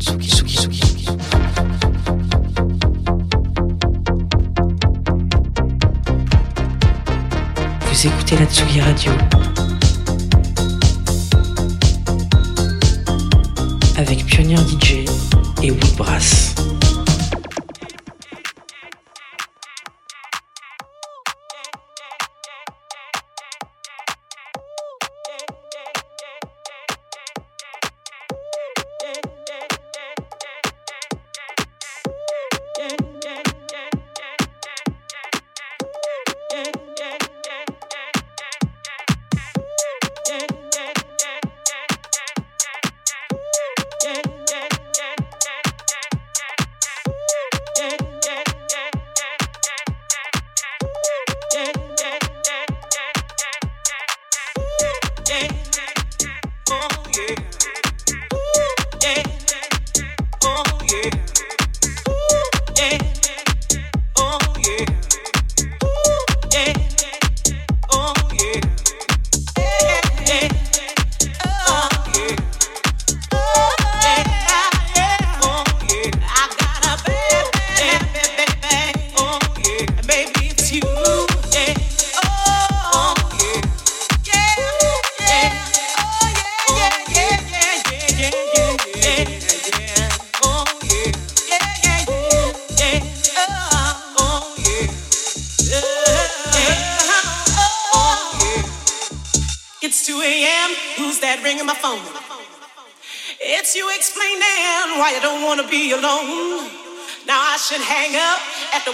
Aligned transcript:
Vous 0.00 0.06
écoutez 8.06 8.38
la 8.38 8.46
Tsugi 8.46 8.80
Radio 8.80 9.12
avec 13.98 14.24
Pionnier 14.24 14.56
DJ 14.56 15.04
et 15.62 15.70
Woodbrass. 15.70 16.54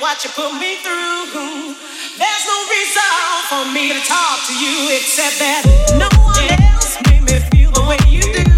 What 0.00 0.24
you 0.24 0.30
put 0.30 0.52
me 0.54 0.76
through. 0.82 1.74
There's 2.18 2.44
no 2.46 2.58
reason 2.70 3.02
for 3.48 3.64
me 3.72 3.92
to 3.92 4.00
talk 4.06 4.38
to 4.46 4.54
you 4.54 4.96
except 4.96 5.38
that 5.38 5.62
no 5.98 6.08
one 6.22 6.62
else 6.74 6.96
made 7.08 7.22
me 7.22 7.40
feel 7.50 7.70
the 7.72 7.82
way 7.88 7.98
you 8.08 8.22
do. 8.22 8.55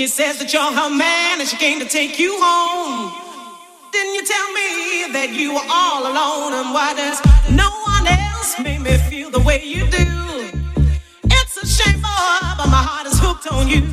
She 0.00 0.06
says 0.06 0.38
that 0.38 0.50
you're 0.50 0.64
her 0.64 0.88
man 0.88 1.40
and 1.40 1.46
she 1.46 1.58
came 1.58 1.78
to 1.78 1.84
take 1.84 2.18
you 2.18 2.32
home. 2.40 3.12
Didn't 3.92 4.14
you 4.16 4.24
tell 4.24 4.48
me 4.56 5.12
that 5.12 5.28
you 5.28 5.52
were 5.52 5.68
all 5.68 6.08
alone? 6.08 6.56
And 6.56 6.72
why 6.72 6.96
does 6.96 7.20
no 7.52 7.68
one 7.84 8.08
else 8.08 8.56
make 8.64 8.80
me 8.80 8.96
feel 9.12 9.28
the 9.28 9.44
way 9.44 9.60
you 9.60 9.84
do? 9.92 10.08
It's 11.28 11.54
a 11.60 11.68
shame, 11.68 12.00
boy, 12.00 12.40
but 12.56 12.72
my 12.72 12.80
heart 12.80 13.12
is 13.12 13.20
hooked 13.20 13.52
on 13.52 13.68
you. 13.68 13.84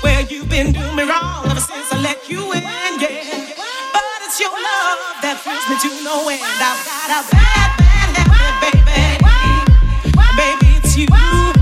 Well, 0.00 0.24
you've 0.24 0.48
been 0.48 0.72
doing 0.72 0.96
me 0.96 1.04
wrong 1.04 1.52
ever 1.52 1.60
since 1.60 1.92
I 1.92 2.00
let 2.00 2.24
you 2.24 2.40
in, 2.56 2.64
yeah. 2.64 3.28
But 3.92 4.04
it's 4.24 4.40
your 4.40 4.56
love 4.56 5.20
that 5.20 5.36
thrills 5.44 5.68
me 5.68 5.76
to 5.84 5.90
no 6.00 6.32
end. 6.32 6.40
I've 6.40 6.80
got 6.80 7.12
a 7.12 7.20
bad, 7.28 7.76
bad 7.76 8.08
habit, 8.24 8.80
baby. 8.88 9.20
Baby, 10.32 10.80
it's 10.80 10.96
you. 10.96 11.53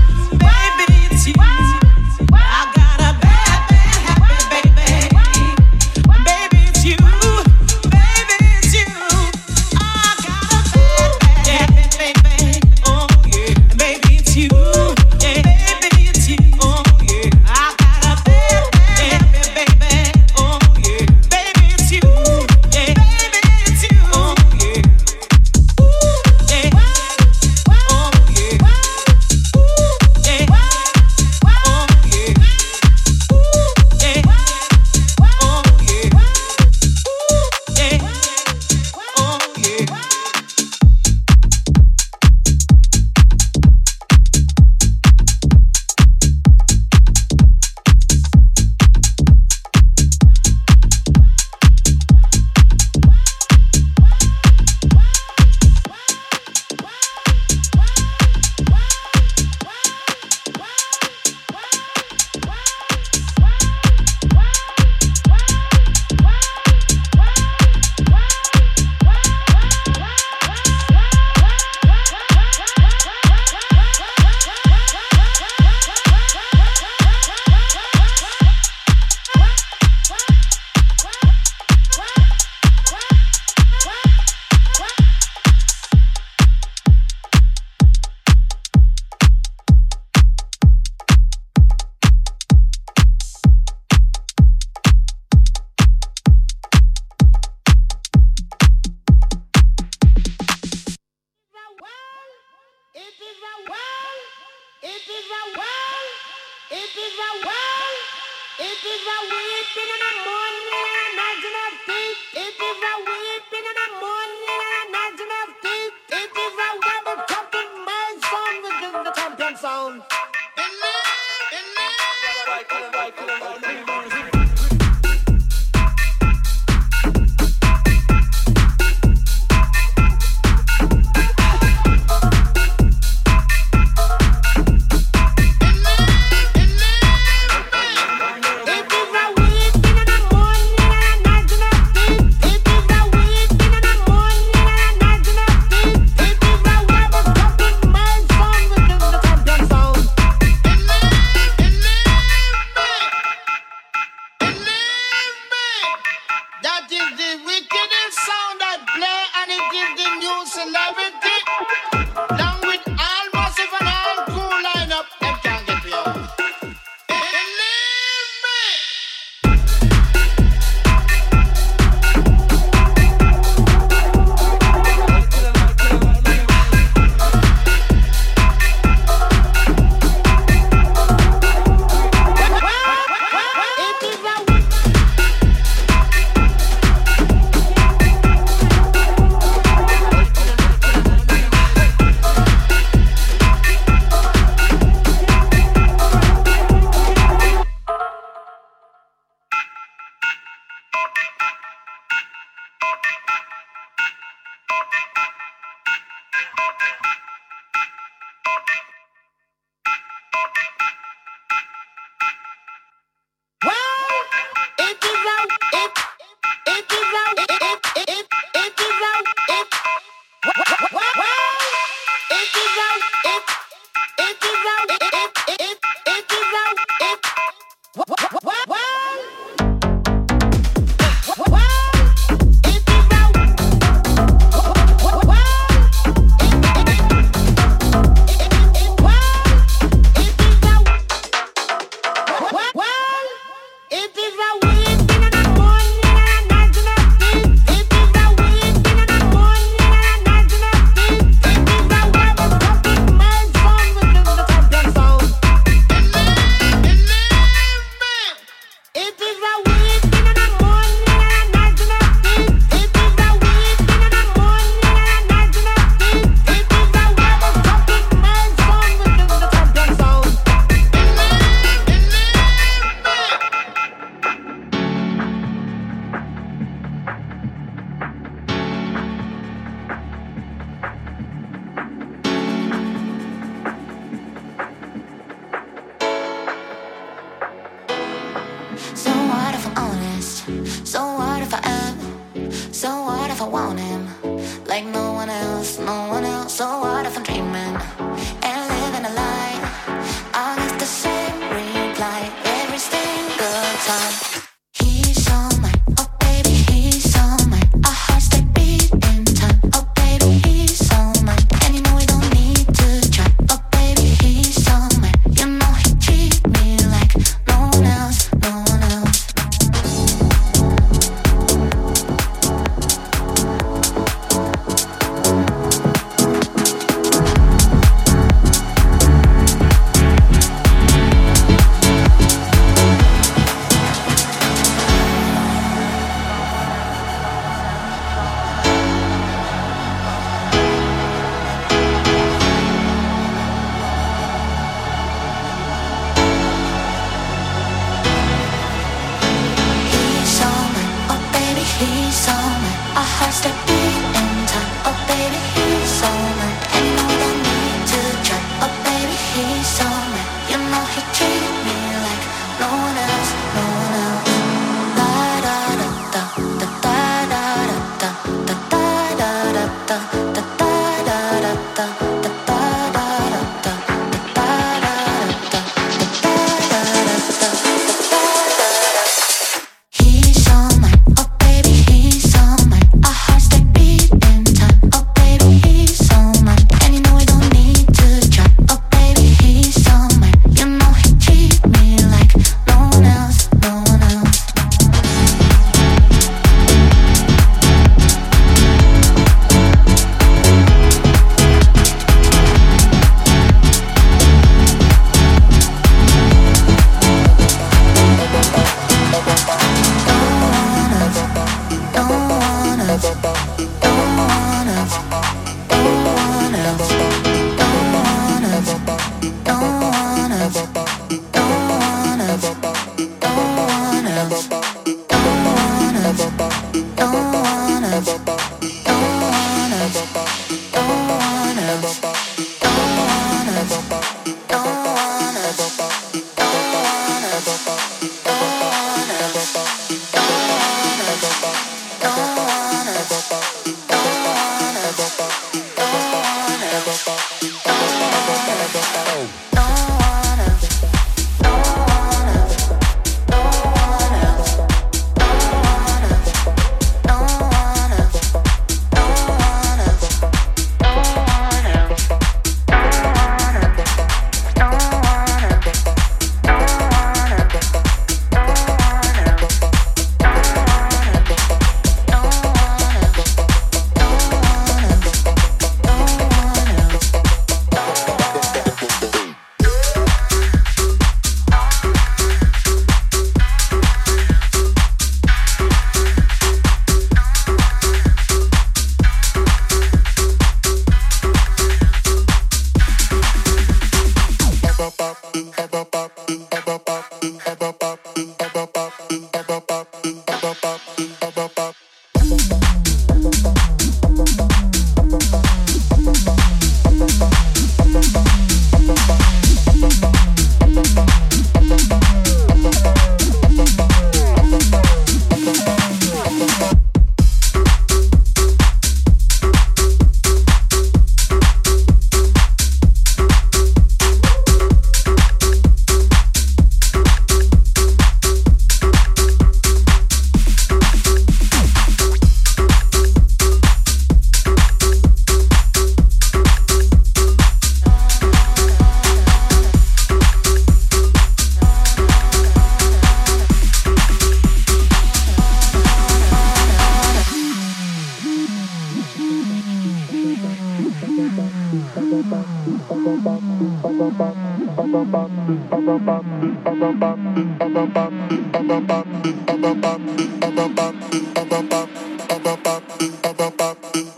bop, 563.37 563.57
bop, 563.57 563.81
bop. 563.81 564.12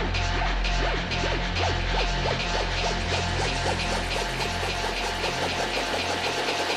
Thank 0.00 0.16
you. 6.58 6.67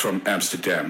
From 0.00 0.22
Amsterdam. 0.24 0.89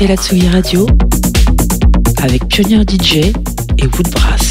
Écoutez 0.00 0.06
la 0.06 0.16
Tsugi 0.16 0.48
Radio 0.48 0.86
avec 2.22 2.46
Pionnier 2.48 2.82
DJ 2.88 3.16
et 3.16 3.86
Woodbrass. 3.86 4.49